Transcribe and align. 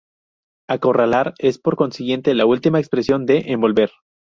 Acorralar 0.67 1.35
es 1.37 1.59
por 1.59 1.75
consiguiente 1.75 2.33
la 2.33 2.47
última 2.47 2.79
expresión 2.79 3.27
de 3.27 3.37
Envolver. 3.51 3.91